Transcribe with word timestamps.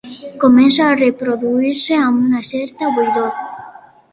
Comença 0.43 0.85
a 0.85 0.95
reproduir-se 1.01 1.99
amb 2.07 2.25
una 2.31 2.43
certa 2.55 2.91
buidor. 2.97 3.61